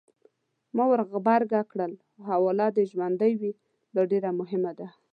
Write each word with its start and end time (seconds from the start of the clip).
ما 0.75 0.83
ورغبرګه 0.91 1.61
کړل: 1.71 1.93
حواله 2.27 2.67
دې 2.75 2.83
ژوندۍ 2.91 3.33
وي! 3.39 3.51
دا 3.95 4.01
ډېره 4.11 4.29
مهمه 4.39 4.71
ده. 4.79 4.87